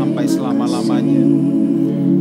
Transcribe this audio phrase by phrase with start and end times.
[0.00, 1.24] sampai selama-lamanya.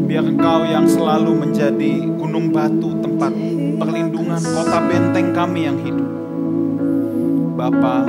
[0.04, 3.32] Biar Engkau yang selalu menjadi gunung batu, tempat
[3.80, 6.10] perlindungan, kota benteng kami yang hidup.
[7.56, 8.04] Bapa,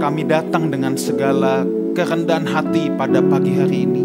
[0.00, 4.04] kami datang dengan segala kerendahan hati pada pagi hari ini.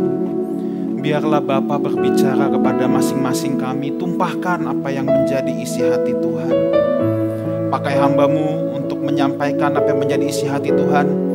[1.00, 6.56] Biarlah Bapa berbicara kepada masing-masing kami, tumpahkan apa yang menjadi isi hati Tuhan.
[7.72, 11.29] Pakai hambamu untuk menyampaikan apa yang menjadi isi hati Tuhan.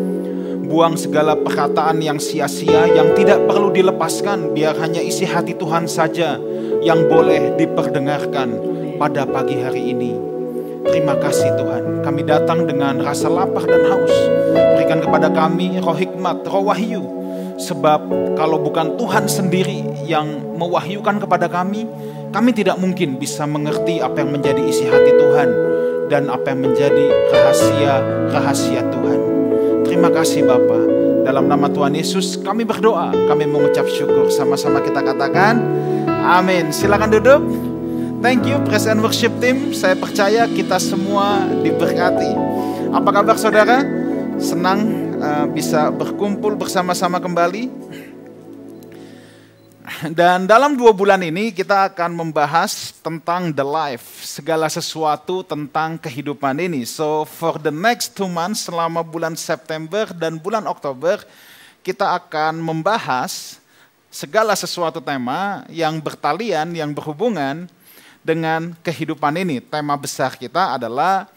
[0.75, 6.35] Buang segala perkataan yang sia-sia, yang tidak perlu dilepaskan, biar hanya isi hati Tuhan saja
[6.83, 8.59] yang boleh diperdengarkan
[8.99, 10.19] pada pagi hari ini.
[10.91, 14.11] Terima kasih Tuhan, kami datang dengan rasa lapar dan haus.
[14.75, 17.07] Berikan kepada kami roh hikmat, roh wahyu.
[17.55, 19.79] Sebab kalau bukan Tuhan sendiri
[20.11, 21.87] yang mewahyukan kepada kami,
[22.35, 25.55] kami tidak mungkin bisa mengerti apa yang menjadi isi hati Tuhan
[26.11, 29.34] dan apa yang menjadi rahasia-rahasia Tuhan.
[29.95, 30.75] Terima kasih Bapa.
[31.23, 34.27] Dalam nama Tuhan Yesus kami berdoa, kami mengucap syukur.
[34.27, 35.63] Sama-sama kita katakan,
[36.27, 36.75] amin.
[36.75, 37.39] Silakan duduk.
[38.19, 39.71] Thank you Praise and Worship Team.
[39.71, 42.27] Saya percaya kita semua diberkati.
[42.91, 43.87] Apa kabar saudara?
[44.43, 44.83] Senang
[45.23, 47.84] uh, bisa berkumpul bersama-sama kembali.
[50.19, 56.61] Dan dalam dua bulan ini kita akan membahas tentang the life, segala sesuatu tentang kehidupan
[56.61, 56.85] ini.
[56.85, 61.25] So for the next two months selama bulan September dan bulan Oktober
[61.81, 63.57] kita akan membahas
[64.13, 67.65] segala sesuatu tema yang bertalian, yang berhubungan
[68.21, 69.65] dengan kehidupan ini.
[69.65, 71.33] Tema besar kita adalah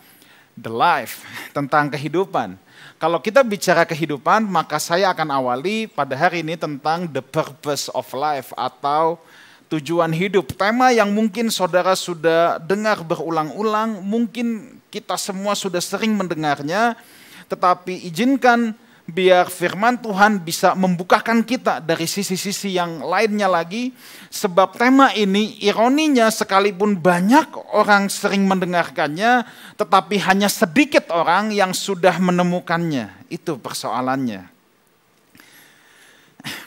[0.59, 1.23] the life,
[1.55, 2.59] tentang kehidupan.
[2.97, 8.09] Kalau kita bicara kehidupan, maka saya akan awali pada hari ini tentang the purpose of
[8.17, 9.21] life atau
[9.69, 10.49] tujuan hidup.
[10.57, 16.97] Tema yang mungkin saudara sudah dengar berulang-ulang, mungkin kita semua sudah sering mendengarnya,
[17.45, 18.73] tetapi izinkan
[19.07, 23.95] biar firman Tuhan bisa membukakan kita dari sisi-sisi yang lainnya lagi.
[24.27, 29.47] Sebab tema ini ironinya sekalipun banyak orang sering mendengarkannya,
[29.79, 33.31] tetapi hanya sedikit orang yang sudah menemukannya.
[33.31, 34.59] Itu persoalannya.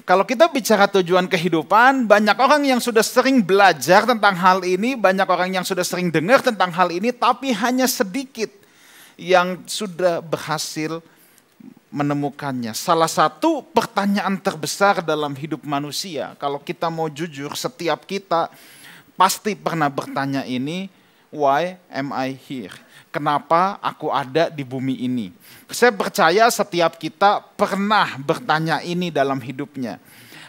[0.05, 5.25] Kalau kita bicara tujuan kehidupan, banyak orang yang sudah sering belajar tentang hal ini, banyak
[5.25, 8.51] orang yang sudah sering dengar tentang hal ini, tapi hanya sedikit
[9.17, 11.01] yang sudah berhasil
[11.91, 12.73] menemukannya.
[12.73, 18.49] Salah satu pertanyaan terbesar dalam hidup manusia, kalau kita mau jujur, setiap kita
[19.19, 20.87] pasti pernah bertanya ini,
[21.35, 22.73] why am I here?
[23.11, 25.35] Kenapa aku ada di bumi ini?
[25.67, 29.99] Saya percaya setiap kita pernah bertanya ini dalam hidupnya.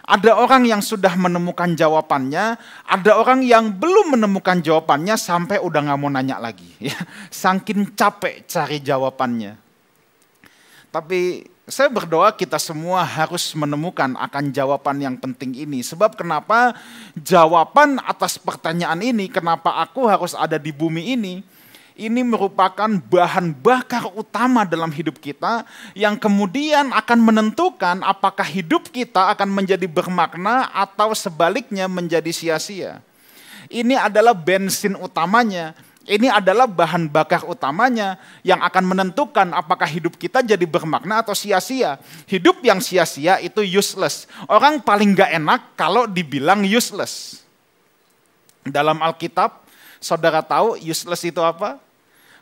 [0.05, 5.99] Ada orang yang sudah menemukan jawabannya, ada orang yang belum menemukan jawabannya sampai udah nggak
[6.01, 6.69] mau nanya lagi.
[6.77, 6.97] Ya,
[7.33, 9.70] saking capek cari jawabannya.
[10.91, 15.79] Tapi saya berdoa kita semua harus menemukan akan jawaban yang penting ini.
[15.79, 16.75] Sebab kenapa
[17.15, 21.39] jawaban atas pertanyaan ini, kenapa aku harus ada di bumi ini,
[21.95, 25.63] ini merupakan bahan bakar utama dalam hidup kita
[25.95, 32.99] yang kemudian akan menentukan apakah hidup kita akan menjadi bermakna atau sebaliknya menjadi sia-sia.
[33.71, 35.71] Ini adalah bensin utamanya
[36.11, 41.95] ini adalah bahan bakar utamanya yang akan menentukan apakah hidup kita jadi bermakna atau sia-sia.
[42.27, 44.27] Hidup yang sia-sia itu useless.
[44.51, 47.39] Orang paling gak enak kalau dibilang useless.
[48.67, 49.63] Dalam Alkitab,
[50.03, 51.79] saudara tahu useless itu apa?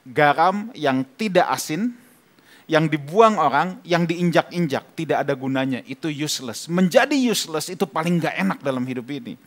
[0.02, 1.94] Garam yang tidak asin,
[2.66, 5.86] yang dibuang orang, yang diinjak-injak, tidak ada gunanya.
[5.86, 6.66] Itu useless.
[6.66, 9.38] Menjadi useless itu paling gak enak dalam hidup ini.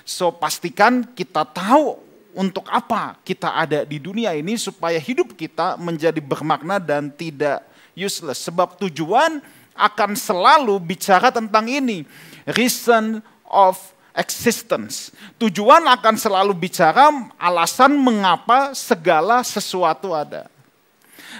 [0.00, 2.05] So pastikan kita tahu
[2.36, 7.64] untuk apa kita ada di dunia ini supaya hidup kita menjadi bermakna dan tidak
[7.96, 8.44] useless.
[8.44, 9.40] Sebab tujuan
[9.72, 12.04] akan selalu bicara tentang ini.
[12.44, 13.80] Reason of
[14.12, 15.12] existence.
[15.40, 17.08] Tujuan akan selalu bicara
[17.40, 20.48] alasan mengapa segala sesuatu ada.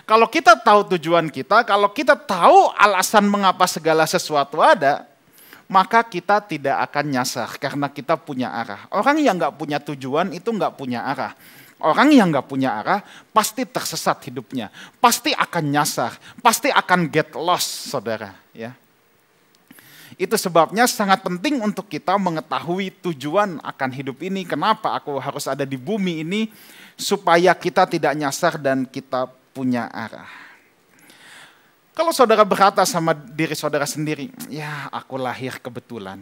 [0.05, 5.09] Kalau kita tahu tujuan kita, kalau kita tahu alasan mengapa segala sesuatu ada,
[5.67, 8.87] maka kita tidak akan nyasar karena kita punya arah.
[8.95, 11.35] Orang yang nggak punya tujuan itu nggak punya arah.
[11.77, 13.05] Orang yang nggak punya arah
[13.37, 18.33] pasti tersesat hidupnya, pasti akan nyasar, pasti akan get lost, saudara.
[18.57, 18.73] Ya,
[20.17, 24.49] itu sebabnya sangat penting untuk kita mengetahui tujuan akan hidup ini.
[24.49, 26.49] Kenapa aku harus ada di bumi ini
[26.97, 30.46] supaya kita tidak nyasar dan kita punya arah.
[31.97, 36.21] Kalau saudara berkata sama diri saudara sendiri, ya aku lahir kebetulan.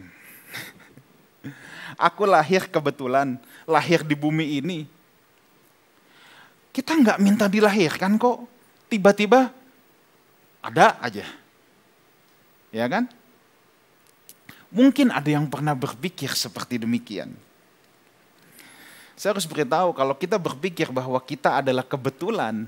[2.07, 3.35] aku lahir kebetulan,
[3.67, 4.87] lahir di bumi ini.
[6.71, 8.47] Kita nggak minta dilahirkan kok,
[8.87, 9.51] tiba-tiba
[10.63, 11.27] ada aja.
[12.71, 13.11] Ya kan?
[14.71, 17.35] Mungkin ada yang pernah berpikir seperti demikian.
[19.19, 22.63] Saya harus beritahu kalau kita berpikir bahwa kita adalah kebetulan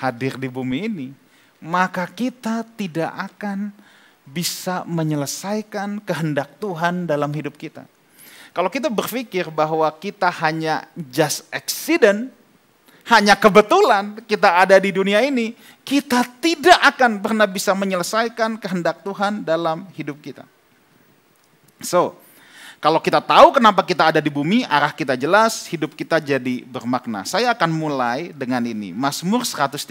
[0.00, 1.08] hadir di bumi ini,
[1.60, 3.72] maka kita tidak akan
[4.24, 7.84] bisa menyelesaikan kehendak Tuhan dalam hidup kita.
[8.50, 12.32] Kalau kita berpikir bahwa kita hanya just accident,
[13.06, 15.54] hanya kebetulan kita ada di dunia ini,
[15.86, 20.42] kita tidak akan pernah bisa menyelesaikan kehendak Tuhan dalam hidup kita.
[21.80, 22.18] So,
[22.80, 27.28] kalau kita tahu kenapa kita ada di bumi, arah kita jelas, hidup kita jadi bermakna.
[27.28, 28.96] Saya akan mulai dengan ini.
[28.96, 29.84] Mazmur 139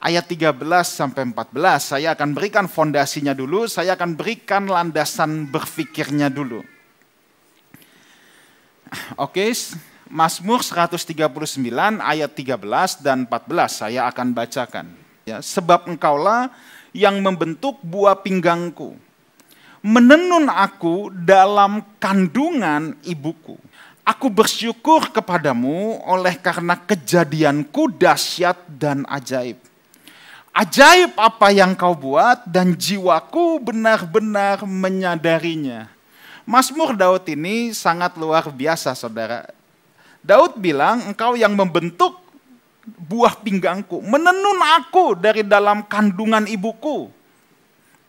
[0.00, 1.94] ayat 13 sampai 14.
[1.96, 6.64] Saya akan berikan fondasinya dulu, saya akan berikan landasan berpikirnya dulu.
[9.14, 9.54] Oke,
[10.10, 11.14] Mazmur 139
[12.02, 14.86] ayat 13 dan 14 saya akan bacakan.
[15.22, 16.50] Ya, sebab engkaulah
[16.90, 18.98] yang membentuk buah pinggangku
[19.80, 23.56] menenun aku dalam kandungan ibuku.
[24.04, 29.69] Aku bersyukur kepadamu oleh karena kejadianku dahsyat dan ajaib.
[30.50, 35.86] Ajaib apa yang kau buat dan jiwaku benar-benar menyadarinya.
[36.42, 39.46] Mazmur Daud ini sangat luar biasa saudara.
[40.20, 42.18] Daud bilang engkau yang membentuk
[42.82, 47.06] buah pinggangku, menenun aku dari dalam kandungan ibuku.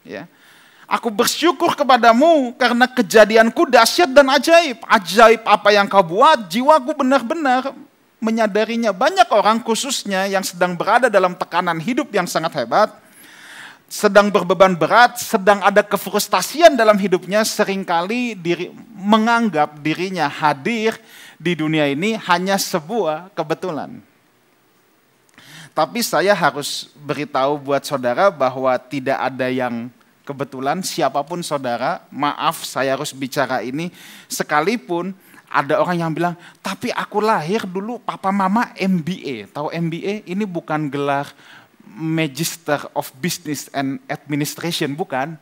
[0.02, 0.26] Ya.
[0.90, 4.82] Aku bersyukur kepadamu karena kejadianku dahsyat dan ajaib.
[4.90, 7.72] Ajaib apa yang kau buat, jiwaku benar-benar
[8.22, 8.94] menyadarinya.
[8.94, 12.94] Banyak orang khususnya yang sedang berada dalam tekanan hidup yang sangat hebat,
[13.92, 20.96] sedang berbeban berat, sedang ada kefrustasian dalam hidupnya, sering kali diri, menganggap dirinya hadir
[21.36, 24.00] di dunia ini hanya sebuah kebetulan.
[25.74, 29.90] Tapi saya harus beritahu buat saudara bahwa tidak ada yang
[30.28, 33.90] kebetulan siapa pun saudara, maaf saya harus bicara ini,
[34.30, 35.16] sekalipun
[35.52, 39.52] ada orang yang bilang, tapi aku lahir dulu papa mama MBA.
[39.52, 40.24] Tahu MBA?
[40.24, 41.28] Ini bukan gelar
[41.92, 45.36] Magister of Business and Administration, bukan.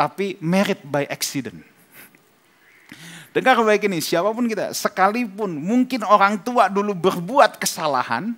[0.00, 1.60] Tapi merit by accident.
[3.30, 8.34] Dengar baik ini, siapa pun kita, sekalipun mungkin orang tua dulu berbuat kesalahan,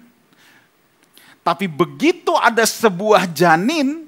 [1.40, 4.04] tapi begitu ada sebuah janin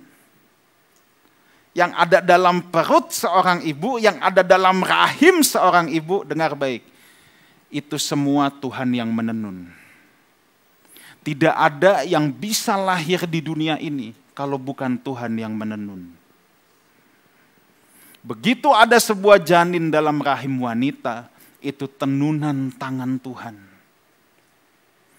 [1.75, 6.94] yang ada dalam perut seorang ibu, yang ada dalam rahim seorang ibu, dengar baik.
[7.75, 9.67] Itu semua Tuhan yang menenun.
[11.27, 16.15] Tidak ada yang bisa lahir di dunia ini kalau bukan Tuhan yang menenun.
[18.23, 21.27] Begitu ada sebuah janin dalam rahim wanita,
[21.59, 23.57] itu tenunan tangan Tuhan.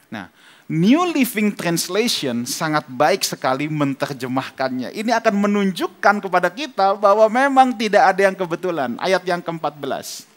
[0.10, 0.30] Nah,
[0.66, 4.94] New Living Translation sangat baik sekali menerjemahkannya.
[4.94, 8.98] Ini akan menunjukkan kepada kita bahwa memang tidak ada yang kebetulan.
[8.98, 10.35] Ayat yang ke-14.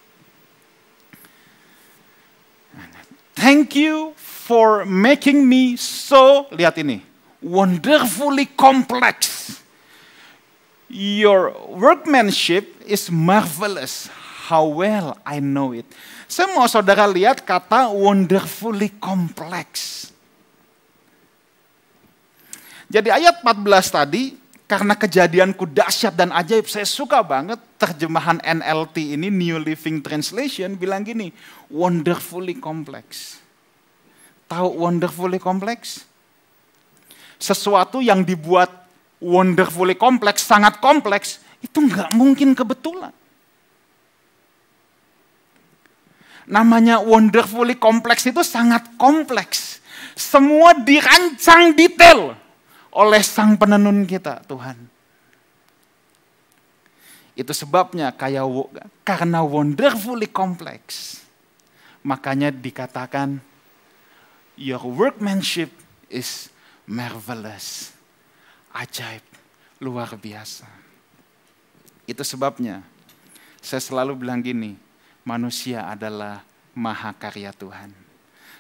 [3.38, 7.06] Thank you for making me so, lihat ini,
[7.38, 9.46] wonderfully complex.
[10.90, 14.11] Your workmanship is marvelous.
[14.50, 15.87] How well I know it.
[16.26, 20.11] Saya mau saudara lihat kata wonderfully complex.
[22.91, 24.34] Jadi ayat 14 tadi,
[24.67, 31.06] karena kejadianku dahsyat dan ajaib, saya suka banget terjemahan NLT ini, New Living Translation, bilang
[31.06, 31.31] gini,
[31.70, 33.39] wonderfully complex.
[34.51, 36.03] Tahu wonderfully complex?
[37.39, 38.69] Sesuatu yang dibuat
[39.23, 43.15] wonderfully complex, sangat kompleks, itu nggak mungkin kebetulan.
[46.49, 49.79] Namanya wonderfully complex itu sangat kompleks.
[50.19, 52.35] Semua dirancang detail
[52.91, 54.97] oleh sang penenun kita Tuhan.
[57.39, 58.43] Itu sebabnya kayak
[59.07, 61.15] karena wonderfully complex.
[62.03, 63.39] Makanya dikatakan
[64.59, 65.71] your workmanship
[66.11, 66.51] is
[66.83, 67.95] marvelous.
[68.75, 69.23] Ajaib,
[69.79, 70.67] luar biasa.
[72.11, 72.83] Itu sebabnya
[73.63, 74.75] saya selalu bilang gini,
[75.23, 76.43] manusia adalah
[76.75, 77.95] maha karya Tuhan.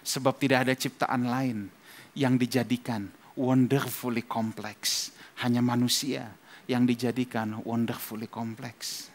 [0.06, 1.66] Sebab tidak ada ciptaan lain
[2.14, 5.10] yang dijadikan wonderfully complex.
[5.42, 6.30] Hanya manusia
[6.68, 9.08] yang dijadikan wonderfully complex.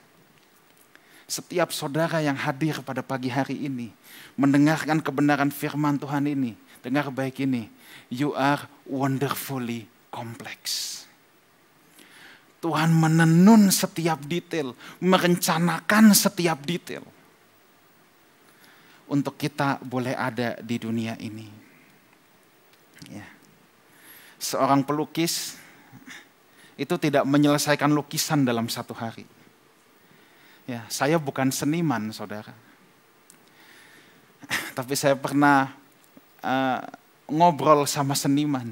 [1.30, 3.94] Setiap saudara yang hadir pada pagi hari ini,
[4.36, 7.72] mendengarkan kebenaran firman Tuhan ini, dengar baik ini,
[8.12, 10.92] you are wonderfully complex.
[12.60, 17.04] Tuhan menenun setiap detail, merencanakan setiap detail.
[19.08, 21.48] Untuk kita boleh ada di dunia ini.
[23.12, 23.34] Ya
[24.44, 25.56] seorang pelukis
[26.80, 29.26] itu tidak menyelesaikan lukisan dalam satu hari.
[30.64, 32.56] Ya, saya bukan seniman, saudara.
[34.78, 35.76] Tapi saya pernah
[36.40, 36.82] uh,
[37.28, 38.72] ngobrol sama seniman.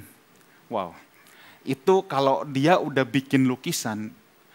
[0.71, 0.95] Wow,
[1.67, 4.09] itu kalau dia udah bikin lukisan,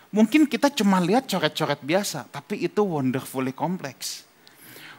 [0.09, 4.25] mungkin kita cuma lihat coret-coret biasa, tapi itu wonderfully kompleks.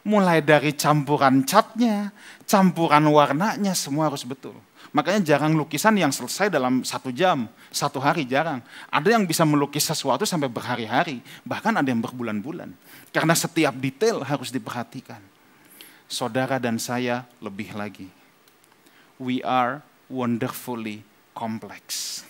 [0.06, 2.14] Mulai dari campuran catnya,
[2.46, 4.56] campuran warnanya, semua harus betul.
[4.96, 8.64] Makanya jarang lukisan yang selesai dalam satu jam, satu hari jarang.
[8.88, 12.72] Ada yang bisa melukis sesuatu sampai berhari-hari, bahkan ada yang berbulan-bulan.
[13.12, 15.20] Karena setiap detail harus diperhatikan.
[16.08, 18.08] Saudara dan saya lebih lagi.
[19.20, 21.04] We are wonderfully
[21.36, 22.24] complex.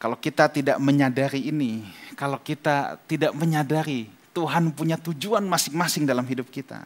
[0.00, 1.86] Kalau kita tidak menyadari ini,
[2.18, 6.82] kalau kita tidak menyadari Tuhan punya tujuan masing-masing dalam hidup kita,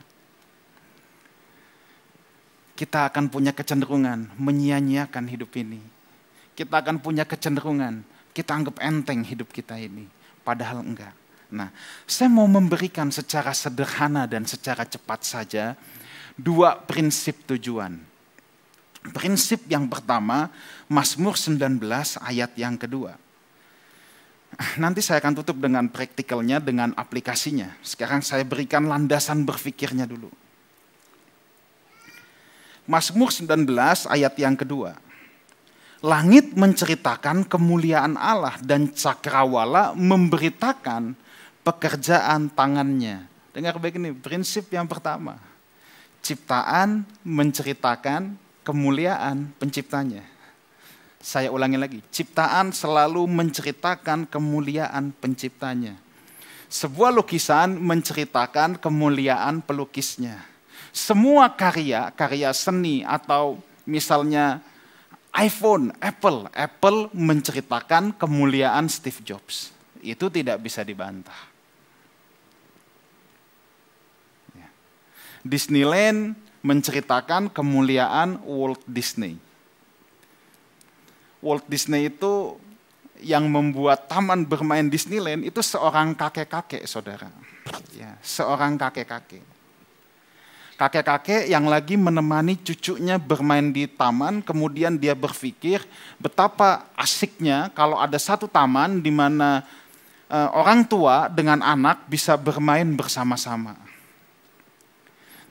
[2.77, 5.81] kita akan punya kecenderungan menyia-nyiakan hidup ini.
[6.53, 8.05] Kita akan punya kecenderungan
[8.37, 10.05] kita anggap enteng hidup kita ini,
[10.45, 11.17] padahal enggak.
[11.49, 11.73] Nah,
[12.05, 15.73] saya mau memberikan secara sederhana dan secara cepat saja
[16.37, 17.97] dua prinsip tujuan.
[19.17, 20.53] Prinsip yang pertama,
[20.93, 21.81] Mazmur 19
[22.21, 23.17] ayat yang kedua.
[24.83, 27.73] Nanti saya akan tutup dengan praktikalnya, dengan aplikasinya.
[27.81, 30.29] Sekarang saya berikan landasan berpikirnya dulu.
[32.87, 33.67] Mazmur 19
[34.07, 34.95] ayat yang kedua.
[36.07, 41.19] Langit menceritakan kemuliaan Allah dan cakrawala memberitakan
[41.67, 43.27] pekerjaan tangannya.
[43.51, 45.35] Dengar baik ini, prinsip yang pertama.
[46.23, 50.23] Ciptaan menceritakan kemuliaan penciptanya.
[51.19, 55.99] Saya ulangi lagi, ciptaan selalu menceritakan kemuliaan penciptanya.
[56.71, 60.56] Sebuah lukisan menceritakan kemuliaan pelukisnya
[60.97, 64.65] semua karya, karya seni atau misalnya
[65.37, 69.77] iPhone, Apple, Apple menceritakan kemuliaan Steve Jobs.
[70.01, 71.37] Itu tidak bisa dibantah.
[74.57, 74.73] Ya.
[75.45, 76.33] Disneyland
[76.65, 79.37] menceritakan kemuliaan Walt Disney.
[81.45, 82.57] Walt Disney itu
[83.21, 87.29] yang membuat taman bermain Disneyland itu seorang kakek-kakek, saudara.
[87.93, 89.56] Ya, seorang kakek-kakek
[90.77, 95.81] kakek-kakek yang lagi menemani cucunya bermain di taman, kemudian dia berpikir
[96.21, 99.65] betapa asiknya kalau ada satu taman di mana
[100.29, 103.75] uh, orang tua dengan anak bisa bermain bersama-sama.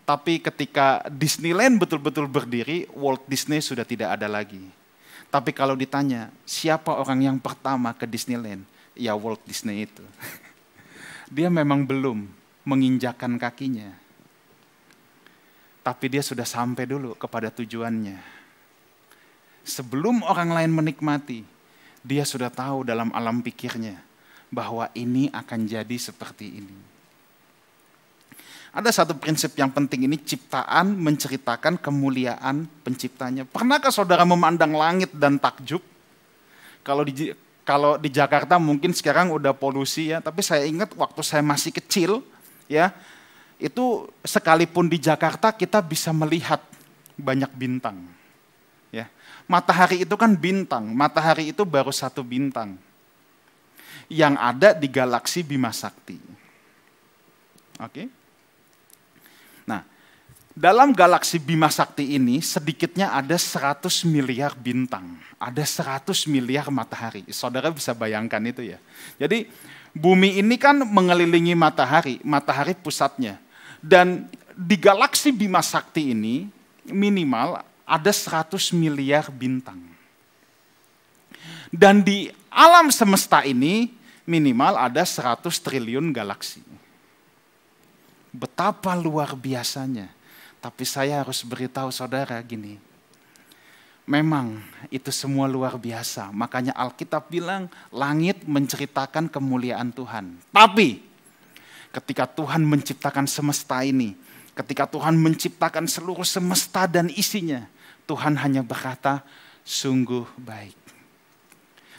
[0.06, 4.62] Tapi ketika Disneyland betul-betul berdiri, Walt Disney sudah tidak ada lagi.
[5.34, 8.62] Tapi kalau ditanya, siapa orang yang pertama ke Disneyland?
[8.94, 10.06] Ya Walt Disney itu.
[11.36, 12.30] Dia memang belum
[12.70, 14.05] menginjakan kakinya
[15.86, 18.18] tapi dia sudah sampai dulu kepada tujuannya.
[19.62, 21.46] Sebelum orang lain menikmati,
[22.02, 24.02] dia sudah tahu dalam alam pikirnya
[24.50, 26.78] bahwa ini akan jadi seperti ini.
[28.76, 33.46] Ada satu prinsip yang penting ini, ciptaan menceritakan kemuliaan penciptanya.
[33.46, 35.86] Pernahkah saudara memandang langit dan takjub?
[36.82, 37.32] Kalau di
[37.66, 42.22] kalau di Jakarta mungkin sekarang udah polusi ya, tapi saya ingat waktu saya masih kecil
[42.70, 42.94] ya,
[43.60, 46.60] itu sekalipun di Jakarta kita bisa melihat
[47.16, 48.04] banyak bintang.
[48.92, 49.08] Ya.
[49.48, 52.76] Matahari itu kan bintang, matahari itu baru satu bintang
[54.12, 56.18] yang ada di galaksi Bima Sakti.
[57.82, 58.08] Oke.
[59.66, 59.82] Nah,
[60.56, 67.28] dalam galaksi Bima Sakti ini sedikitnya ada 100 miliar bintang, ada 100 miliar matahari.
[67.34, 68.80] Saudara bisa bayangkan itu ya.
[69.20, 69.50] Jadi
[69.92, 73.45] bumi ini kan mengelilingi matahari, matahari pusatnya.
[73.86, 74.26] Dan
[74.58, 76.50] di galaksi Bima Sakti ini
[76.90, 79.78] minimal ada 100 miliar bintang.
[81.70, 83.94] Dan di alam semesta ini
[84.26, 86.66] minimal ada 100 triliun galaksi.
[88.34, 90.10] Betapa luar biasanya.
[90.58, 92.82] Tapi saya harus beritahu saudara gini.
[94.10, 96.34] Memang itu semua luar biasa.
[96.34, 100.42] Makanya Alkitab bilang langit menceritakan kemuliaan Tuhan.
[100.50, 101.05] Tapi
[101.96, 104.20] ketika Tuhan menciptakan semesta ini,
[104.52, 107.64] ketika Tuhan menciptakan seluruh semesta dan isinya,
[108.04, 109.24] Tuhan hanya berkata,
[109.64, 110.76] sungguh baik.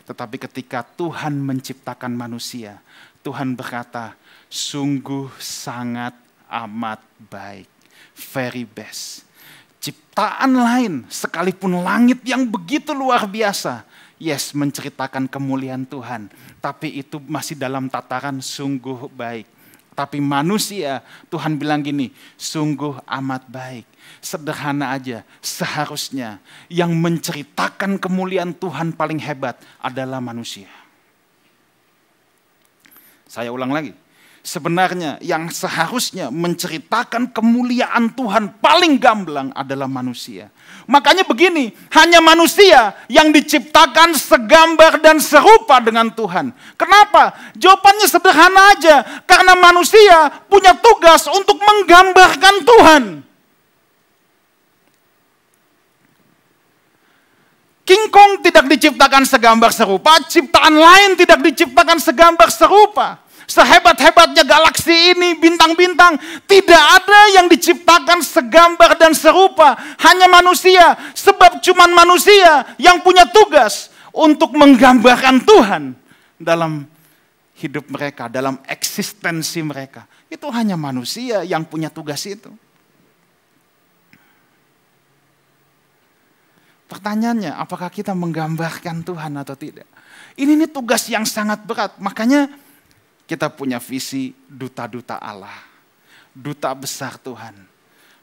[0.05, 2.79] Tetapi ketika Tuhan menciptakan manusia,
[3.25, 4.15] Tuhan berkata,
[4.53, 6.15] sungguh sangat
[6.47, 7.01] amat
[7.33, 7.67] baik.
[8.15, 9.27] Very best.
[9.83, 13.83] Ciptaan lain, sekalipun langit yang begitu luar biasa,
[14.21, 16.31] yes menceritakan kemuliaan Tuhan.
[16.63, 19.56] Tapi itu masih dalam tataran sungguh baik.
[19.97, 21.01] Tapi manusia,
[21.33, 23.89] Tuhan bilang gini, sungguh amat baik.
[24.21, 26.37] Sederhana aja, seharusnya
[26.69, 30.69] yang menceritakan kemuliaan Tuhan paling hebat adalah manusia.
[33.25, 33.97] Saya ulang lagi.
[34.47, 40.55] Sebenarnya yang seharusnya menceritakan kemuliaan Tuhan paling gamblang adalah manusia.
[40.87, 46.55] Makanya begini, hanya manusia yang diciptakan segambar dan serupa dengan Tuhan.
[46.79, 47.35] Kenapa?
[47.59, 49.03] Jawabannya sederhana aja.
[49.27, 53.03] Karena manusia punya tugas untuk menggambarkan Tuhan.
[57.83, 63.26] King Kong tidak diciptakan segambar serupa, ciptaan lain tidak diciptakan segambar serupa.
[63.47, 66.19] Sehebat-hebatnya galaksi ini, bintang-bintang,
[66.51, 69.79] tidak ada yang diciptakan segambar dan serupa.
[70.03, 75.95] Hanya manusia, sebab cuma manusia yang punya tugas untuk menggambarkan Tuhan
[76.43, 76.91] dalam
[77.57, 80.11] hidup mereka, dalam eksistensi mereka.
[80.27, 82.51] Itu hanya manusia yang punya tugas itu.
[86.87, 89.87] Pertanyaannya, apakah kita menggambarkan Tuhan atau tidak?
[90.39, 91.99] Ini nih tugas yang sangat berat.
[91.99, 92.47] Makanya
[93.27, 95.55] kita punya visi duta-duta Allah.
[96.31, 97.59] Duta besar Tuhan.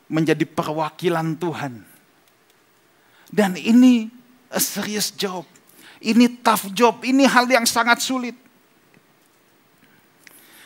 [0.07, 1.83] Menjadi perwakilan Tuhan.
[3.27, 4.07] Dan ini
[4.47, 5.43] a serious job.
[5.99, 7.03] Ini tough job.
[7.03, 8.35] Ini hal yang sangat sulit.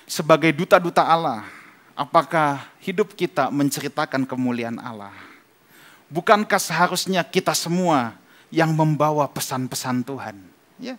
[0.08, 1.44] Sebagai duta-duta Allah,
[1.98, 5.12] apakah hidup kita menceritakan kemuliaan Allah?
[6.08, 8.16] Bukankah seharusnya kita semua
[8.48, 10.38] yang membawa pesan-pesan Tuhan?
[10.80, 10.96] Ya.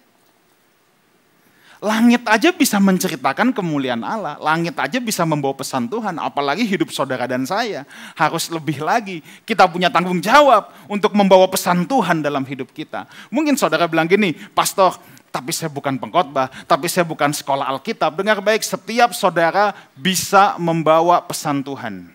[1.78, 4.34] Langit aja bisa menceritakan kemuliaan Allah.
[4.42, 6.18] Langit aja bisa membawa pesan Tuhan.
[6.18, 7.86] Apalagi hidup saudara dan saya.
[8.18, 9.22] Harus lebih lagi.
[9.46, 13.06] Kita punya tanggung jawab untuk membawa pesan Tuhan dalam hidup kita.
[13.30, 14.98] Mungkin saudara bilang gini, Pastor,
[15.30, 18.10] tapi saya bukan pengkhotbah, tapi saya bukan sekolah Alkitab.
[18.18, 22.10] Dengar baik, setiap saudara bisa membawa pesan Tuhan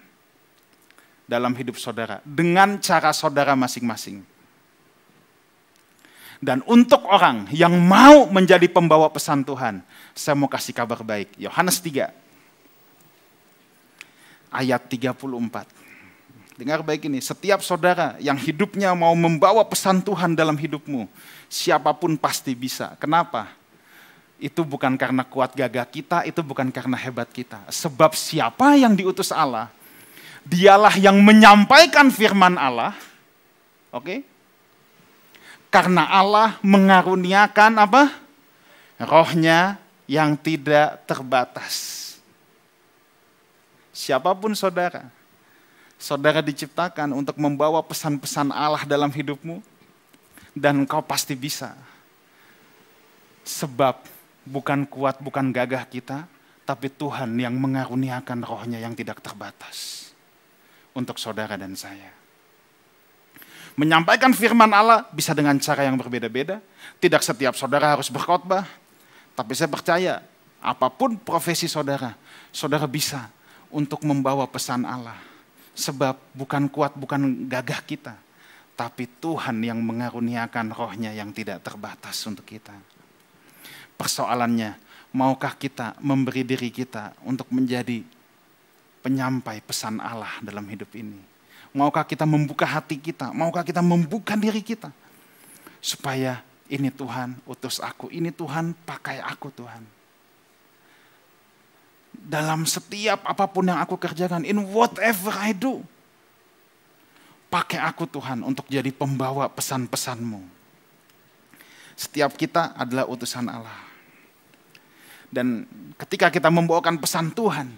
[1.23, 4.32] dalam hidup saudara dengan cara saudara masing-masing.
[6.43, 9.79] Dan untuk orang yang mau menjadi pembawa pesan Tuhan,
[10.11, 11.39] saya mau kasih kabar baik.
[11.39, 12.11] Yohanes 3
[14.51, 15.23] ayat 34.
[16.59, 21.07] Dengar baik ini, setiap saudara yang hidupnya mau membawa pesan Tuhan dalam hidupmu,
[21.47, 22.91] siapa pun pasti bisa.
[22.99, 23.47] Kenapa?
[24.35, 27.63] Itu bukan karena kuat gagah kita, itu bukan karena hebat kita.
[27.71, 29.71] Sebab siapa yang diutus Allah,
[30.43, 32.91] dialah yang menyampaikan firman Allah.
[33.95, 34.03] Oke?
[34.03, 34.32] Okay?
[35.73, 38.13] Karena Allah mengaruniakan apa?
[39.01, 41.99] Rohnya yang tidak terbatas.
[43.89, 45.09] Siapa pun saudara,
[45.97, 49.65] saudara diciptakan untuk membawa pesan-pesan Allah dalam hidupmu,
[50.53, 51.73] dan engkau pasti bisa.
[53.41, 53.97] Sebab
[54.45, 56.29] bukan kuat, bukan gagah kita,
[56.69, 60.09] tapi Tuhan yang mengaruniakan rohnya yang tidak terbatas
[60.93, 62.22] untuk saudara dan saya.
[63.73, 66.61] Menyampaikan firman Allah bisa dengan cara yang berbeda-beda.
[67.01, 68.69] Tidak setiap saudara harus berkhotbah,
[69.33, 70.21] tapi saya percaya
[70.61, 72.13] apa pun profesi saudara,
[72.53, 73.33] saudara bisa
[73.73, 75.17] untuk membawa pesan Allah.
[75.73, 78.13] Sebab bukan kuat, bukan gagah kita,
[78.77, 82.77] tapi Tuhan yang mengaruniakan rohnya yang tidak terbatas untuk kita.
[83.97, 84.77] Persoalannya,
[85.17, 88.05] maukah kita memberi diri kita untuk menjadi
[89.01, 91.32] penyampai pesan Allah dalam hidup ini?
[91.73, 93.33] Maukah kita membuka hati kita?
[93.33, 94.93] Maukah kita membuka diri kita?
[95.81, 99.81] Supaya ini Tuhan utus aku, ini Tuhan pakai aku Tuhan.
[102.13, 105.81] Dalam setiap apa pun yang aku kerjakan, in whatever I do.
[107.49, 110.41] Pakai aku Tuhan untuk jadi pembawa pesan-pesanmu.
[111.93, 113.77] Setiap kita adalah utusan Allah.
[115.29, 115.65] Dan
[115.97, 117.69] ketika kita membawakan pesan Tuhan,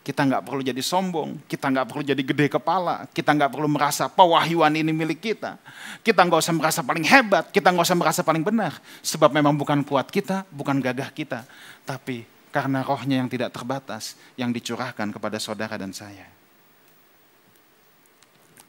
[0.00, 4.08] kita nggak perlu jadi sombong, kita nggak perlu jadi gede kepala, kita nggak perlu merasa
[4.08, 5.60] pewahyuan ini milik kita.
[6.00, 8.80] Kita nggak usah merasa paling hebat, kita nggak usah merasa paling benar.
[9.04, 11.44] Sebab memang bukan kuat kita, bukan gagah kita.
[11.84, 16.24] Tapi karena rohnya yang tidak terbatas, yang dicurahkan kepada saudara dan saya.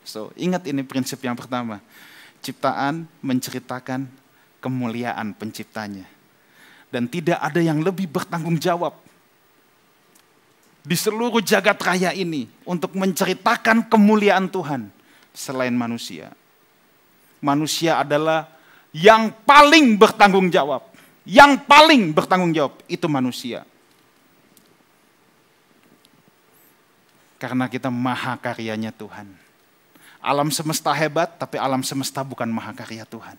[0.04, 1.80] So, ingat ini prinsip yang pertama.
[2.44, 4.10] Ciptaan menceritakan
[4.60, 6.06] kemuliaan penciptanya.
[6.92, 9.00] Dan tidak ada yang lebih bertanggung jawab
[10.82, 14.90] di seluruh jagat raya ini untuk menceritakan kemuliaan Tuhan
[15.30, 16.34] selain manusia.
[17.42, 18.50] Manusia adalah
[18.94, 20.90] yang paling bertanggung jawab.
[21.22, 23.62] Yang paling bertanggung jawab itu manusia.
[27.38, 29.30] Karena kita maha karyanya Tuhan.
[30.22, 33.38] Alam semesta hebat, tapi alam semesta bukan maha karya Tuhan.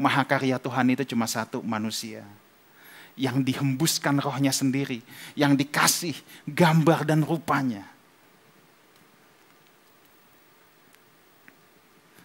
[0.00, 2.24] Maha karya Tuhan itu cuma satu, manusia
[3.18, 5.02] yang dihembuskan rohnya sendiri,
[5.34, 6.14] yang dikasih
[6.46, 7.82] gambar dan rupanya.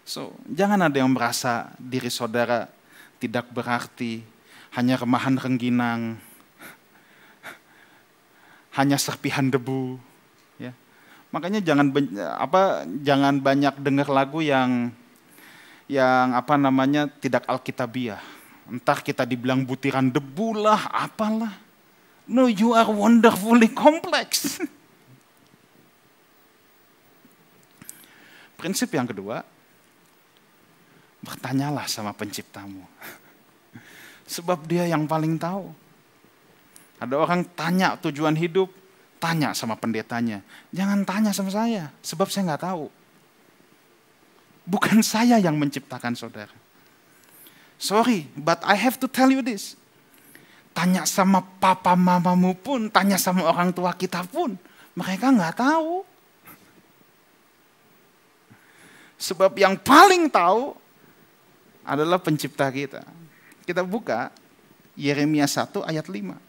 [0.06, 2.70] So, jangan ada yang merasa diri saudara
[3.18, 4.22] tidak berarti,
[4.78, 6.22] hanya remahan rengginang,
[8.78, 9.98] hanya serpihan debu.
[10.62, 10.78] Ya.
[11.34, 11.90] Makanya jangan
[12.38, 14.94] apa jangan banyak dengar lagu yang
[15.90, 18.22] yang apa namanya tidak alkitabiah.
[18.70, 21.52] Entah kita dibilang butiran debu lah, apalah.
[22.24, 24.60] No, you are wonderfully complex.
[28.60, 29.44] Prinsip yang kedua,
[31.20, 32.88] bertanyalah sama penciptamu.
[34.34, 35.68] Sebab dia yang paling tahu.
[37.04, 38.72] Ada orang tanya tujuan hidup,
[39.20, 40.40] tanya sama pendetanya.
[40.72, 42.88] Jangan tanya sama saya, sebab saya nggak tahu.
[44.64, 46.63] Bukan saya yang menciptakan saudara.
[47.84, 49.76] Sorry, but I have to tell you this.
[50.72, 54.56] Tanya sama papa mamamu pun, tanya sama orang tua kita pun,
[54.96, 56.08] mereka nggak tahu.
[59.20, 60.80] Sebab yang paling tahu
[61.84, 63.04] adalah pencipta kita.
[63.68, 64.32] Kita buka
[64.96, 66.40] Yeremia 1 ayat 5.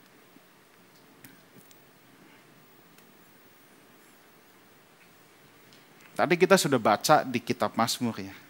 [6.14, 8.43] Tadi kita sudah baca di kitab Mazmur ya.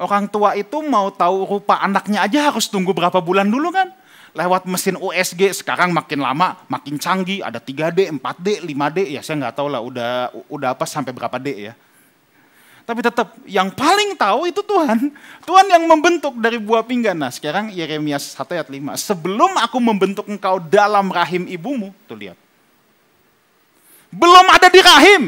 [0.00, 3.92] Orang tua itu mau tahu rupa anaknya aja harus tunggu berapa bulan dulu kan?
[4.32, 9.60] Lewat mesin USG sekarang makin lama, makin canggih, ada 3D, 4D, 5D, ya saya nggak
[9.60, 11.74] tahu lah udah udah apa sampai berapa D ya.
[12.88, 15.12] Tapi tetap yang paling tahu itu Tuhan.
[15.46, 17.14] Tuhan yang membentuk dari buah pinggan.
[17.14, 18.98] Nah sekarang Yeremia 1 ayat 5.
[18.98, 21.94] Sebelum aku membentuk engkau dalam rahim ibumu.
[22.10, 22.38] Tuh lihat
[24.10, 25.22] belum ada di rahim.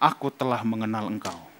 [0.00, 1.53] Aku telah mengenal engkau.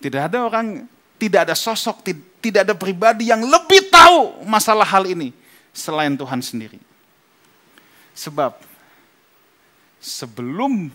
[0.00, 0.88] Tidak ada orang,
[1.20, 2.00] tidak ada sosok,
[2.40, 5.36] tidak ada pribadi yang lebih tahu masalah hal ini
[5.76, 6.80] selain Tuhan sendiri.
[8.16, 8.56] Sebab
[10.00, 10.88] sebelum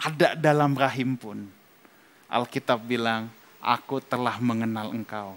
[0.00, 1.46] ada dalam rahim pun,
[2.32, 3.28] Alkitab bilang,
[3.60, 5.36] aku telah mengenal engkau.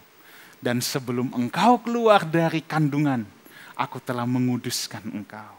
[0.64, 3.28] Dan sebelum engkau keluar dari kandungan,
[3.78, 5.54] aku telah menguduskan engkau.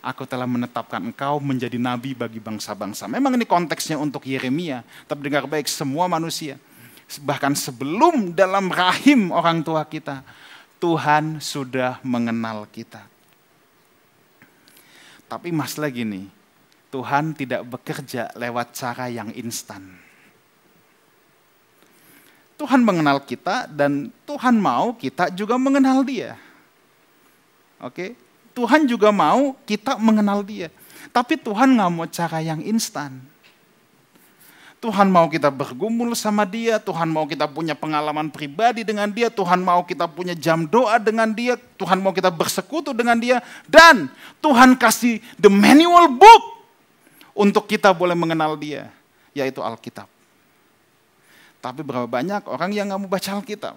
[0.00, 3.04] Aku telah menetapkan engkau menjadi nabi bagi bangsa-bangsa.
[3.04, 6.56] Memang ini konteksnya untuk Yeremia, tapi dengar baik semua manusia.
[7.18, 10.22] Bahkan sebelum dalam rahim orang tua kita,
[10.78, 13.02] Tuhan sudah mengenal kita.
[15.26, 16.30] Tapi masalah gini,
[16.94, 19.98] Tuhan tidak bekerja lewat cara yang instan.
[22.54, 26.36] Tuhan mengenal kita dan Tuhan mau kita juga mengenal dia.
[27.80, 28.12] Oke,
[28.52, 30.68] Tuhan juga mau kita mengenal Dia,
[31.16, 33.16] tapi Tuhan nggak mau cara yang instan.
[34.80, 39.60] Tuhan mau kita bergumul sama Dia, Tuhan mau kita punya pengalaman pribadi dengan Dia, Tuhan
[39.60, 44.08] mau kita punya jam doa dengan Dia, Tuhan mau kita bersekutu dengan Dia, dan
[44.40, 46.42] Tuhan kasih the manual book
[47.36, 48.88] untuk kita boleh mengenal Dia,
[49.36, 50.08] yaitu Alkitab.
[51.60, 53.76] Tapi berapa banyak orang yang nggak mau baca Alkitab?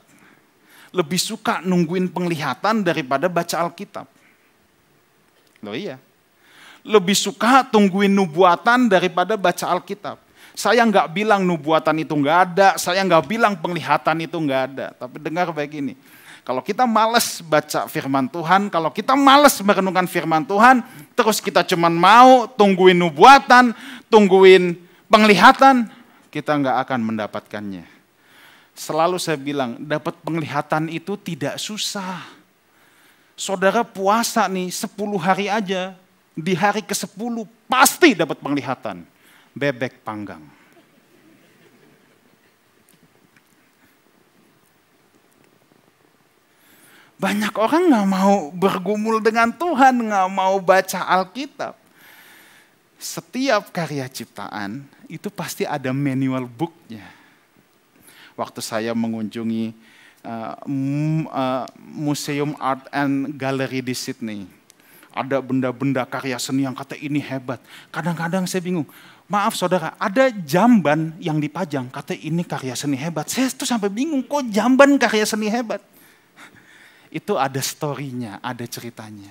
[0.94, 4.06] lebih suka nungguin penglihatan daripada baca Alkitab.
[5.66, 5.98] Loh iya.
[6.86, 10.22] Lebih suka tungguin nubuatan daripada baca Alkitab.
[10.54, 14.88] Saya nggak bilang nubuatan itu nggak ada, saya nggak bilang penglihatan itu nggak ada.
[14.94, 15.98] Tapi dengar baik ini,
[16.44, 20.84] kalau kita males baca firman Tuhan, kalau kita males merenungkan firman Tuhan,
[21.16, 23.72] terus kita cuma mau tungguin nubuatan,
[24.12, 24.76] tungguin
[25.08, 25.88] penglihatan,
[26.28, 27.88] kita nggak akan mendapatkannya.
[28.76, 32.26] Selalu saya bilang, dapat penglihatan itu tidak susah.
[33.40, 35.96] Saudara puasa nih 10 hari aja,
[36.36, 39.13] di hari ke-10 pasti dapat penglihatan.
[39.54, 40.42] Bebek panggang.
[47.22, 51.78] Banyak orang nggak mau bergumul dengan Tuhan, nggak mau baca Alkitab.
[53.00, 57.24] Setiap karya ciptaan itu pasti ada manual booknya
[58.34, 59.74] waktu saya mengunjungi
[60.26, 64.50] uh, Museum Art and Gallery di Sydney.
[65.14, 67.62] Ada benda-benda karya seni yang kata ini hebat.
[67.94, 68.90] Kadang-kadang saya bingung,
[69.30, 73.30] maaf saudara, ada jamban yang dipajang, kata ini karya seni hebat.
[73.30, 75.86] Saya tuh sampai bingung, kok jamban karya seni hebat?
[77.14, 79.30] Itu ada storynya, ada ceritanya.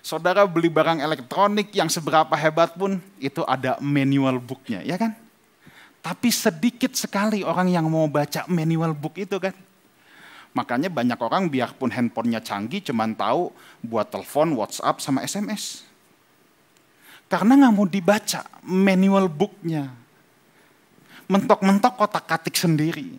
[0.00, 5.12] Saudara beli barang elektronik yang seberapa hebat pun, itu ada manual booknya, ya kan?
[6.00, 9.52] Tapi sedikit sekali orang yang mau baca manual book itu kan.
[10.50, 13.54] Makanya banyak orang biarpun handphonenya canggih cuman tahu
[13.86, 15.86] buat telepon, WhatsApp, sama SMS.
[17.30, 19.94] Karena nggak mau dibaca manual booknya.
[21.30, 23.14] Mentok-mentok kotak-katik sendiri.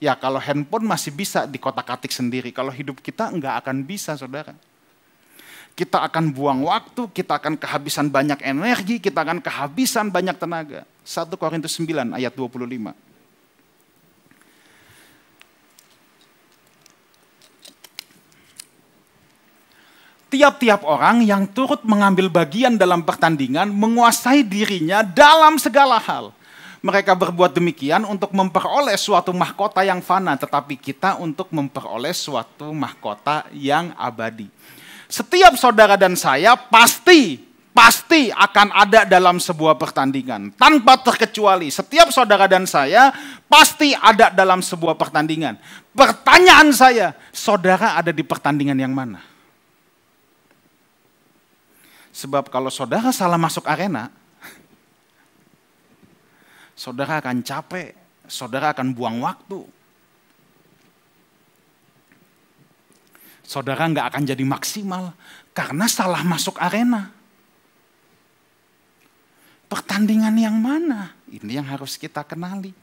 [0.00, 2.48] Ya kalau handphone masih bisa di kotak-katik sendiri.
[2.48, 4.56] Kalau hidup kita nggak akan bisa saudara
[5.78, 10.82] kita akan buang waktu, kita akan kehabisan banyak energi, kita akan kehabisan banyak tenaga.
[11.06, 12.90] 1 Korintus 9 ayat 25.
[20.28, 26.36] Tiap-tiap orang yang turut mengambil bagian dalam pertandingan menguasai dirinya dalam segala hal.
[26.84, 33.48] Mereka berbuat demikian untuk memperoleh suatu mahkota yang fana, tetapi kita untuk memperoleh suatu mahkota
[33.56, 34.52] yang abadi.
[35.08, 40.52] Setiap saudara dan saya pasti pasti akan ada dalam sebuah pertandingan.
[40.60, 43.16] Tanpa terkecuali, setiap saudara dan saya
[43.48, 45.56] pasti ada dalam sebuah pertandingan.
[45.96, 49.37] Pertanyaan saya, saudara ada di pertandingan yang mana?
[52.18, 54.10] Sebab kalau saudara salah masuk arena,
[56.74, 57.94] saudara akan capek,
[58.26, 59.62] saudara akan buang waktu.
[63.46, 65.14] Saudara nggak akan jadi maksimal
[65.54, 67.14] karena salah masuk arena.
[69.70, 71.14] Pertandingan yang mana?
[71.30, 72.74] Ini yang harus kita kenali.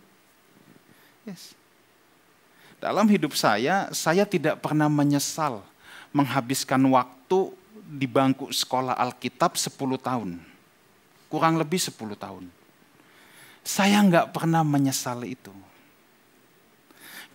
[1.27, 1.51] Yes.
[2.79, 5.59] Dalam hidup saya, saya tidak pernah menyesal
[6.15, 10.41] menghabiskan waktu di bangku sekolah Alkitab 10 tahun.
[11.29, 12.49] Kurang lebih 10 tahun.
[13.61, 15.53] Saya nggak pernah menyesal itu.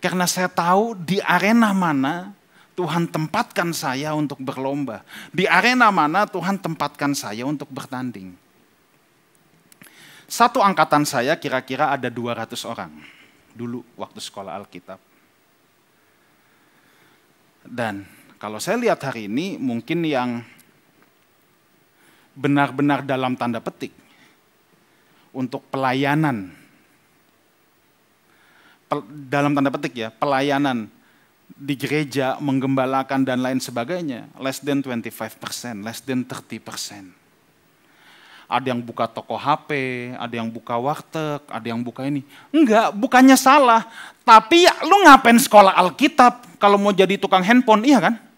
[0.03, 2.35] Karena saya tahu di arena mana
[2.75, 5.03] Tuhan tempatkan saya untuk berlomba.
[5.31, 8.33] Di arena mana Tuhan tempatkan saya untuk bertanding.
[10.31, 12.91] Satu angkatan saya kira-kira ada 200 orang.
[13.51, 14.97] Dulu waktu sekolah Alkitab.
[17.67, 18.07] Dan
[18.41, 20.41] kalau saya lihat hari ini mungkin yang
[22.33, 23.93] benar-benar dalam tanda petik
[25.29, 26.49] untuk pelayanan
[29.31, 30.91] dalam tanda petik ya, pelayanan
[31.47, 37.15] di gereja, menggembalakan dan lain sebagainya, less than 25%, less than 30%.
[38.51, 39.71] Ada yang buka toko HP,
[40.19, 42.19] ada yang buka warteg, ada yang buka ini.
[42.51, 43.87] Enggak, bukannya salah.
[44.27, 48.30] Tapi lu ngapain sekolah Alkitab kalau mau jadi tukang handphone, iya kan?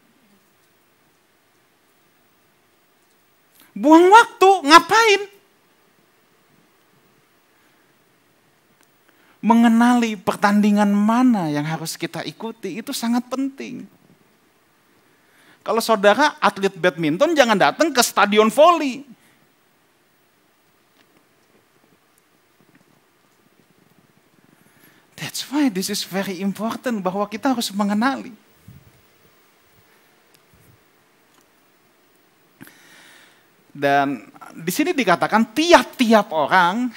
[3.73, 5.21] Buang waktu, ngapain?
[9.43, 13.83] Mengenali pertandingan mana yang harus kita ikuti itu sangat penting.
[15.63, 19.03] Kalau saudara atlet badminton jangan datang ke stadion voli.
[25.19, 28.42] That's why this is very important bahwa kita harus mengenali.
[33.73, 36.93] Dan di sini dikatakan tiap-tiap orang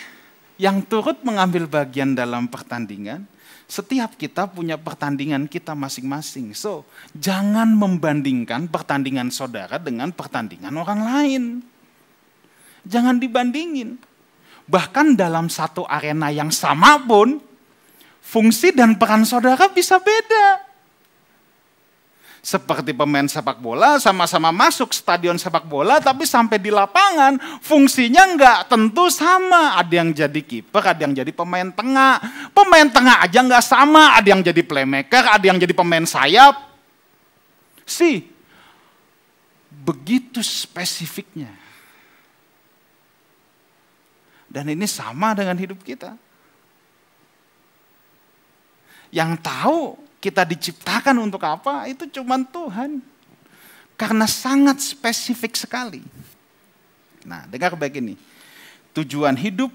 [0.60, 3.24] yang turut mengambil bagian dalam pertandingan,
[3.64, 6.52] setiap kita punya pertandingan kita masing-masing.
[6.52, 6.84] So,
[7.16, 11.42] jangan membandingkan pertandingan saudara dengan pertandingan orang lain.
[12.84, 13.96] Jangan dibandingin.
[14.68, 17.40] Bahkan dalam satu arena yang sama pun,
[18.20, 20.65] fungsi dan peran saudara bisa beda
[22.46, 28.58] seperti pemain sepak bola sama-sama masuk stadion sepak bola tapi sampai di lapangan fungsinya nggak
[28.70, 29.74] tentu sama.
[29.74, 32.22] Ada yang jadi kiper ada yang jadi pemain tengah.
[32.54, 34.14] Pemain tengah aja nggak sama.
[34.14, 36.54] Ada yang jadi playmaker ada yang jadi pemain sayap.
[37.82, 38.30] Sih
[39.82, 41.50] begitu spesifiknya.
[44.46, 46.14] Dan ini sama dengan hidup kita.
[49.10, 52.98] Yang tahu kita diciptakan untuk apa, itu cuma Tuhan.
[53.94, 56.02] Karena sangat spesifik sekali.
[57.22, 58.18] Nah, dengar baik ini.
[58.90, 59.70] Tujuan hidup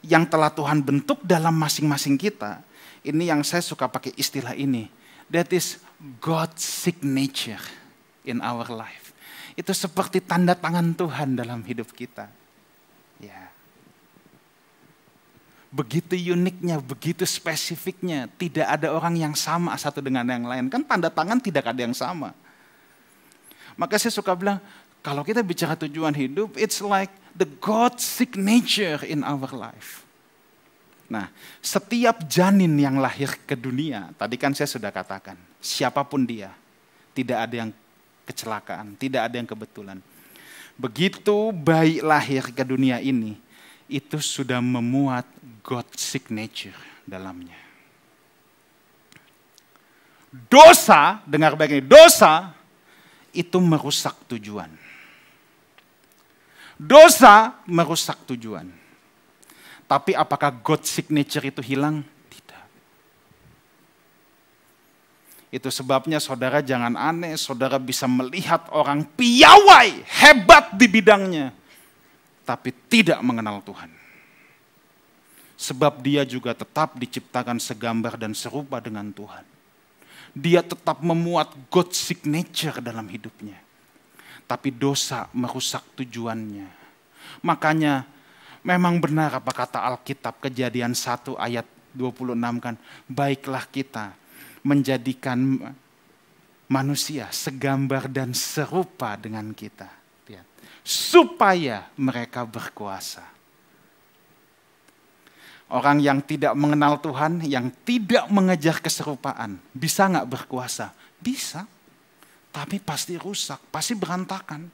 [0.00, 2.64] yang telah Tuhan bentuk dalam masing-masing kita,
[3.04, 4.88] ini yang saya suka pakai istilah ini.
[5.28, 5.76] That is
[6.24, 7.62] God's signature
[8.24, 9.12] in our life.
[9.54, 12.32] Itu seperti tanda tangan Tuhan dalam hidup kita.
[15.72, 18.28] Begitu uniknya, begitu spesifiknya.
[18.36, 20.68] Tidak ada orang yang sama satu dengan yang lain.
[20.68, 22.36] Kan tanda tangan tidak ada yang sama.
[23.74, 24.60] Maka saya suka bilang,
[25.00, 30.04] kalau kita bicara tujuan hidup, it's like the God signature in our life.
[31.10, 31.28] Nah,
[31.60, 36.54] setiap janin yang lahir ke dunia, tadi kan saya sudah katakan, siapa pun dia,
[37.12, 37.70] tidak ada yang
[38.24, 39.98] kecelakaan, tidak ada yang kebetulan.
[40.78, 43.36] Begitu bayi lahir ke dunia ini,
[43.92, 45.28] itu sudah memuat
[45.60, 47.60] God signature dalamnya.
[50.48, 52.56] Dosa, dengar baik ini, dosa
[53.36, 54.72] itu merusak tujuan.
[56.80, 58.64] Dosa merusak tujuan.
[59.84, 62.00] Tapi apakah God signature itu hilang?
[62.32, 62.64] Tidak.
[65.52, 71.61] Itu sebabnya saudara jangan aneh, saudara bisa melihat orang piawai, hebat di bidangnya
[72.42, 73.90] tapi tidak mengenal Tuhan.
[75.58, 79.46] Sebab dia juga tetap diciptakan segambar dan serupa dengan Tuhan.
[80.34, 83.60] Dia tetap memuat God signature dalam hidupnya.
[84.52, 86.68] tapi dosa merusak tujuannya.
[87.40, 88.04] Makanya
[88.60, 91.64] memang benar apa kata Alkitab kejadian 1 ayat
[91.96, 92.76] 26 kan,
[93.08, 94.12] baiklah kita
[94.60, 95.56] menjadikan
[96.68, 99.88] manusia segambar dan serupa dengan kita.
[100.86, 103.26] Supaya mereka berkuasa.
[105.72, 110.92] Orang yang tidak mengenal Tuhan, yang tidak mengejar keserupaan, bisa nggak berkuasa?
[111.16, 111.64] Bisa,
[112.52, 114.68] tapi pasti rusak, pasti berantakan.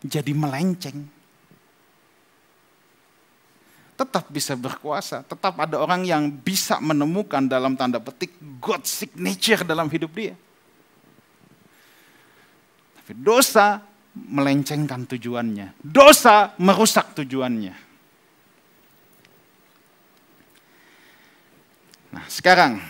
[0.00, 1.18] Jadi melenceng
[3.98, 8.30] tetap bisa berkuasa, tetap ada orang yang bisa menemukan dalam tanda petik
[8.62, 10.38] God signature dalam hidup dia.
[13.08, 13.80] Tapi dosa
[14.12, 17.72] melencengkan tujuannya, dosa merusak tujuannya.
[22.12, 22.84] Nah, sekarang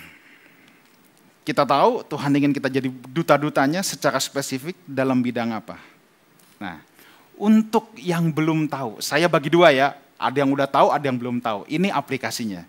[1.47, 5.79] kita tahu Tuhan ingin kita jadi duta-dutanya secara spesifik dalam bidang apa.
[6.59, 6.83] Nah,
[7.39, 11.39] untuk yang belum tahu, saya bagi dua ya, ada yang udah tahu, ada yang belum
[11.39, 11.63] tahu.
[11.71, 12.67] Ini aplikasinya.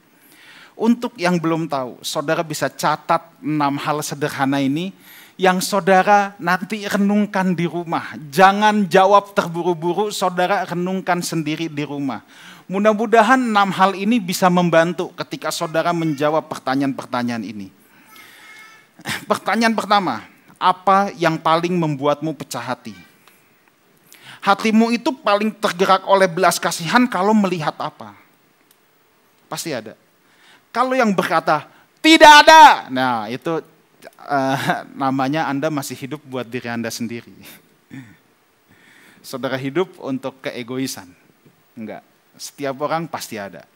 [0.78, 4.94] Untuk yang belum tahu, saudara bisa catat enam hal sederhana ini
[5.40, 8.12] yang saudara nanti renungkan di rumah.
[8.28, 12.28] Jangan jawab terburu-buru, saudara renungkan sendiri di rumah.
[12.68, 17.72] Mudah-mudahan enam hal ini bisa membantu ketika saudara menjawab pertanyaan-pertanyaan ini.
[19.32, 20.28] Pertanyaan pertama,
[20.60, 23.10] apa yang paling membuatmu pecah hati?
[24.40, 28.16] hatimu itu paling tergerak oleh belas kasihan kalau melihat apa?
[29.52, 29.96] Pasti ada.
[30.70, 31.66] Kalau yang berkata,
[32.00, 33.60] tidak ada, nah itu
[34.26, 37.34] uh, namanya Anda masih hidup buat diri Anda sendiri.
[39.26, 41.12] Saudara hidup untuk keegoisan.
[41.76, 42.04] Enggak,
[42.40, 43.68] setiap orang pasti ada.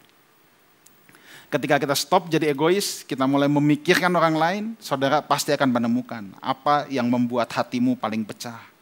[1.51, 6.89] Ketika kita stop jadi egois, kita mulai memikirkan orang lain, saudara pasti akan menemukan apa
[6.89, 8.73] yang membuat hatimu paling pecah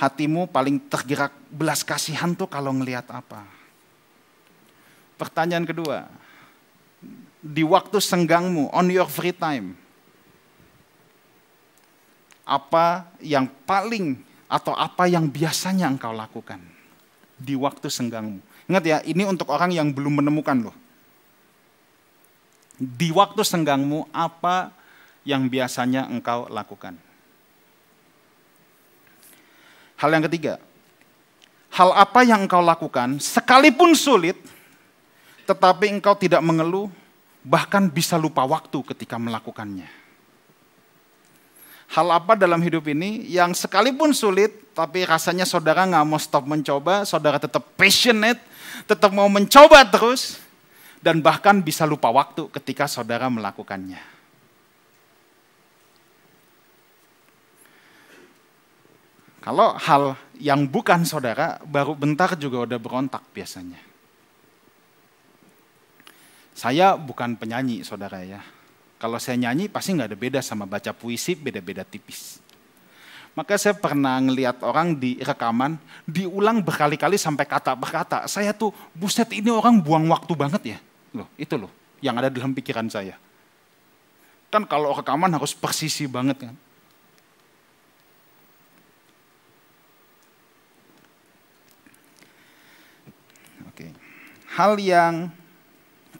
[0.00, 3.44] hatimu paling tergerak belas kasihan tuh kalau ngelihat apa?
[5.20, 6.08] Pertanyaan kedua,
[7.44, 9.76] di waktu senggangmu, on your free time,
[12.50, 14.18] apa yang paling
[14.50, 16.58] atau apa yang biasanya engkau lakukan
[17.38, 18.42] di waktu senggangmu?
[18.66, 20.74] Ingat ya, ini untuk orang yang belum menemukan loh.
[22.74, 24.74] Di waktu senggangmu, apa
[25.22, 26.98] yang biasanya engkau lakukan?
[30.00, 30.56] Hal yang ketiga,
[31.70, 34.40] hal apa yang engkau lakukan sekalipun sulit,
[35.44, 36.88] tetapi engkau tidak mengeluh,
[37.44, 39.99] bahkan bisa lupa waktu ketika melakukannya.
[41.90, 47.02] Hal apa dalam hidup ini yang sekalipun sulit, tapi rasanya saudara nggak mau stop mencoba,
[47.02, 48.38] saudara tetap passionate,
[48.86, 50.38] tetap mau mencoba terus,
[51.02, 53.98] dan bahkan bisa lupa waktu ketika saudara melakukannya.
[59.40, 63.82] Kalau hal yang bukan saudara, baru bentar juga udah berontak biasanya.
[66.54, 68.59] Saya bukan penyanyi saudara ya.
[69.00, 72.36] Kalau saya nyanyi pasti nggak ada beda sama baca puisi, beda-beda tipis.
[73.32, 79.32] Maka saya pernah ngelihat orang di rekaman, diulang berkali-kali sampai kata berkata, saya tuh buset
[79.32, 80.78] ini orang buang waktu banget ya.
[81.16, 81.72] Loh, itu loh
[82.04, 83.16] yang ada dalam pikiran saya.
[84.52, 86.54] Kan kalau rekaman harus persisi banget kan.
[94.60, 95.32] Hal yang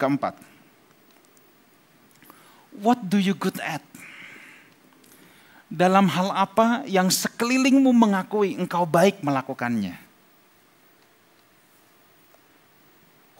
[0.00, 0.49] keempat.
[2.78, 3.82] What do you good at?
[5.70, 9.98] Dalam hal apa yang sekelilingmu mengakui engkau baik melakukannya?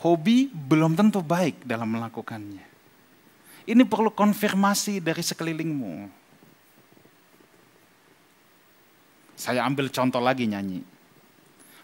[0.01, 2.65] Hobi belum tentu baik dalam melakukannya.
[3.69, 6.09] Ini perlu konfirmasi dari sekelilingmu.
[9.37, 10.81] Saya ambil contoh lagi nyanyi.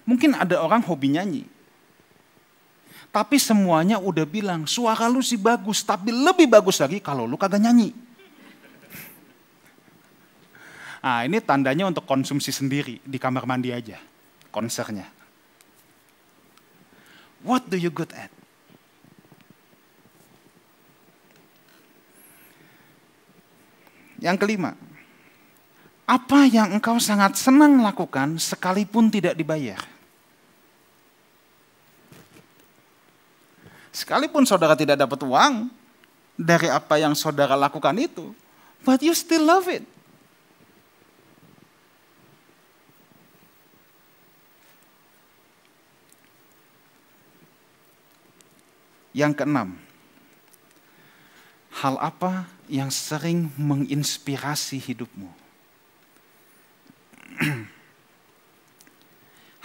[0.07, 1.45] Mungkin ada orang hobi nyanyi,
[3.11, 7.63] tapi semuanya udah bilang, suara lu sih bagus, tapi lebih bagus lagi kalau lu kagak
[7.65, 7.91] nyanyi.
[11.07, 14.03] Nah ini tandanya untuk konsumsi sendiri, di kamar mandi aja,
[14.51, 15.07] konsernya.
[17.47, 18.35] What do you good at?
[24.19, 24.75] Yang kelima,
[26.11, 29.96] apa yang engkau sangat senang lakukan sekalipun tidak dibayar?
[33.97, 35.73] Sekalipun saudara tidak dapat uang
[36.37, 38.29] dari apa yang saudara lakukan itu,
[38.85, 39.81] but you still love it.
[49.17, 49.81] Yang keenam,
[51.81, 55.33] hal apa yang sering menginspirasi hidupmu?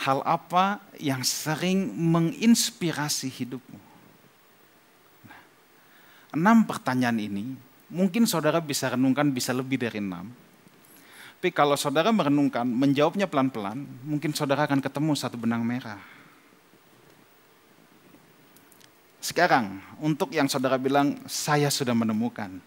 [0.02, 3.91] Hal apa yang sering menginspirasi hidupmu?
[6.32, 10.32] Enam pertanyaan ini mungkin saudara bisa renungkan bisa lebih dari enam.
[11.42, 15.98] Tapi kalau saudara merenungkan, menjawabnya pelan-pelan, mungkin saudara akan ketemu satu benang merah.
[19.18, 22.62] Sekarang, untuk yang saudara bilang, saya sudah menemukan.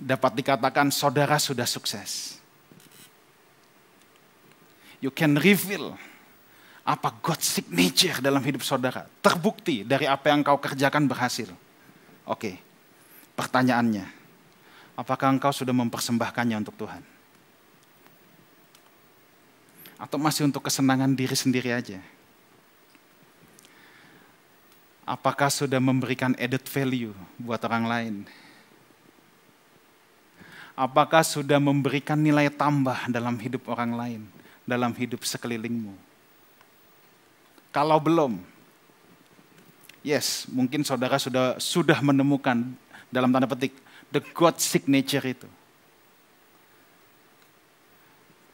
[0.00, 2.40] Dapat dikatakan saudara sudah sukses.
[5.04, 6.00] You can reveal
[6.86, 9.10] apa God signature dalam hidup saudara.
[9.18, 11.50] Terbukti dari apa yang kau kerjakan berhasil.
[12.22, 12.62] Oke,
[13.34, 14.06] pertanyaannya,
[14.94, 17.02] apakah engkau sudah mempersembahkannya untuk Tuhan?
[19.98, 21.98] Atau masih untuk kesenangan diri sendiri aja?
[25.02, 28.14] Apakah sudah memberikan added value buat orang lain?
[30.78, 34.22] Apakah sudah memberikan nilai tambah dalam hidup orang lain,
[34.62, 36.15] dalam hidup sekelilingmu?
[37.76, 38.40] Kalau belum,
[40.00, 42.72] yes, mungkin saudara sudah sudah menemukan
[43.12, 43.76] dalam tanda petik
[44.08, 45.48] the God signature itu.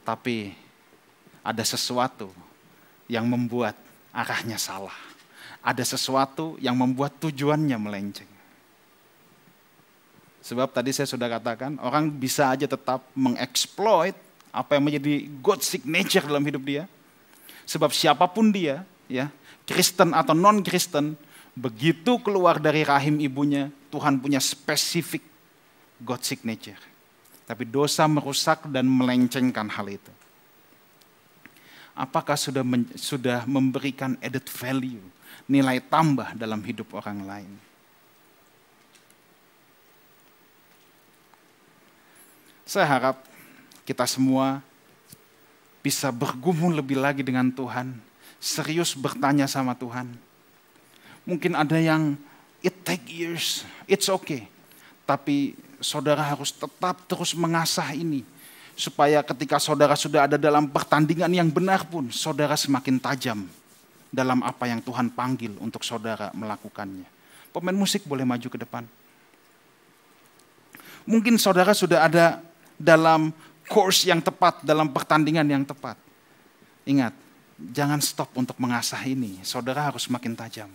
[0.02, 0.50] Tapi
[1.46, 2.34] ada sesuatu
[3.06, 3.78] yang membuat
[4.10, 5.12] arahnya salah
[5.62, 8.28] ada sesuatu yang membuat tujuannya melenceng.
[10.42, 14.18] Sebab tadi saya sudah katakan, orang bisa aja tetap mengeksploit
[14.50, 16.84] apa yang menjadi God signature dalam hidup dia.
[17.62, 18.82] Sebab siapa pun dia,
[19.12, 19.26] ya,
[19.68, 21.12] Kristen atau non-Kristen,
[21.52, 25.20] begitu keluar dari rahim ibunya, Tuhan punya spesifik
[26.00, 26.80] God signature.
[27.44, 30.12] Tapi dosa merusak dan melencengkan hal itu.
[31.92, 35.04] Apakah sudah men, sudah memberikan added value
[35.44, 37.52] nilai tambah dalam hidup orang lain.
[42.64, 43.20] Saya harap
[43.84, 44.64] kita semua
[45.84, 47.92] bisa bergumul lebih lagi dengan Tuhan,
[48.42, 50.10] serius bertanya sama Tuhan.
[51.22, 52.18] Mungkin ada yang
[52.58, 54.50] it take years, it's okay.
[55.06, 58.26] Tapi saudara harus tetap terus mengasah ini
[58.74, 63.46] supaya ketika saudara sudah ada dalam pertandingan yang benar pun saudara semakin tajam
[64.10, 67.06] dalam apa yang Tuhan panggil untuk saudara melakukannya.
[67.54, 68.82] Pemain musik boleh maju ke depan.
[71.06, 72.42] Mungkin saudara sudah ada
[72.74, 73.30] dalam
[73.70, 75.94] course yang tepat, dalam pertandingan yang tepat.
[76.82, 77.14] Ingat,
[77.70, 79.38] jangan stop untuk mengasah ini.
[79.46, 80.70] Saudara harus makin tajam.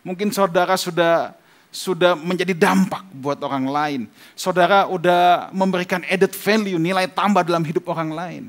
[0.00, 1.36] Mungkin saudara sudah
[1.68, 4.00] sudah menjadi dampak buat orang lain.
[4.32, 8.44] Saudara sudah memberikan added value, nilai tambah dalam hidup orang lain.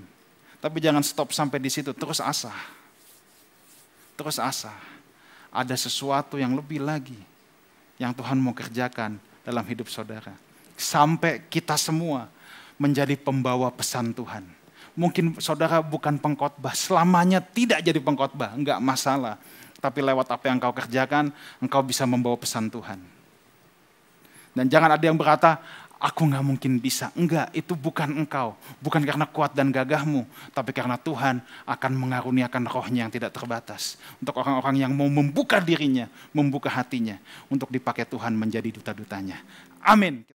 [0.64, 2.78] Tapi jangan stop sampai di situ, terus asah
[4.18, 4.74] terus asa.
[5.54, 7.16] Ada sesuatu yang lebih lagi
[8.02, 10.34] yang Tuhan mau kerjakan dalam hidup saudara.
[10.76, 12.28] Sampai kita semua
[12.76, 14.44] menjadi pembawa pesan Tuhan.
[14.98, 19.38] Mungkin saudara bukan pengkhotbah, selamanya tidak jadi pengkhotbah, enggak masalah.
[19.78, 21.30] Tapi lewat apa yang kau kerjakan,
[21.62, 22.98] engkau bisa membawa pesan Tuhan.
[24.58, 25.62] Dan jangan ada yang berkata,
[26.02, 27.14] aku nggak mungkin bisa.
[27.14, 28.58] Enggak, itu bukan engkau.
[28.82, 34.02] Bukan karena kuat dan gagahmu, tapi karena Tuhan akan mengaruniakan rohnya yang tidak terbatas.
[34.18, 37.22] Untuk orang-orang yang mau membuka dirinya, membuka hatinya,
[37.54, 39.42] untuk dipakai Tuhan menjadi duta-dutanya.
[39.86, 40.26] Amin.